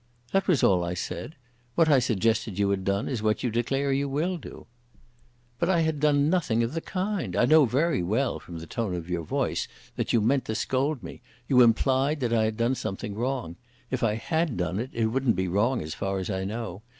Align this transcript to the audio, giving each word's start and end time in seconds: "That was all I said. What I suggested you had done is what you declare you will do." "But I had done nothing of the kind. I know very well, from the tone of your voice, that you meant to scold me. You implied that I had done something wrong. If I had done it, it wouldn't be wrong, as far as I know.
"That 0.31 0.47
was 0.47 0.63
all 0.63 0.83
I 0.83 0.95
said. 0.95 1.35
What 1.75 1.87
I 1.87 1.99
suggested 1.99 2.57
you 2.57 2.71
had 2.71 2.83
done 2.83 3.07
is 3.07 3.21
what 3.21 3.43
you 3.43 3.51
declare 3.51 3.93
you 3.93 4.09
will 4.09 4.37
do." 4.39 4.65
"But 5.59 5.69
I 5.69 5.81
had 5.81 5.99
done 5.99 6.27
nothing 6.27 6.63
of 6.63 6.73
the 6.73 6.81
kind. 6.81 7.35
I 7.35 7.45
know 7.45 7.65
very 7.65 8.01
well, 8.01 8.39
from 8.39 8.57
the 8.57 8.65
tone 8.65 8.95
of 8.95 9.11
your 9.11 9.21
voice, 9.21 9.67
that 9.97 10.11
you 10.11 10.19
meant 10.19 10.45
to 10.45 10.55
scold 10.55 11.03
me. 11.03 11.21
You 11.47 11.61
implied 11.61 12.19
that 12.21 12.33
I 12.33 12.45
had 12.45 12.57
done 12.57 12.73
something 12.73 13.13
wrong. 13.13 13.57
If 13.91 14.01
I 14.01 14.15
had 14.15 14.57
done 14.57 14.79
it, 14.79 14.89
it 14.91 15.05
wouldn't 15.05 15.35
be 15.35 15.47
wrong, 15.47 15.83
as 15.83 15.93
far 15.93 16.17
as 16.17 16.31
I 16.31 16.45
know. 16.45 16.81